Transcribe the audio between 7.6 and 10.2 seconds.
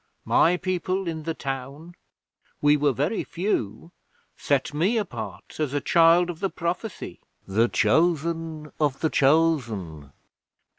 Chosen of the Chosen.